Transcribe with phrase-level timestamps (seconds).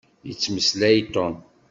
[0.27, 1.33] Yettmeslay Tom.